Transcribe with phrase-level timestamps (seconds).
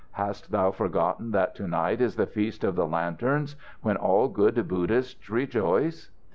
[0.13, 4.67] Hast thou forgotten that to night is the Feast of the Lanterns, when all good
[4.67, 6.09] Buddhists rejoice?"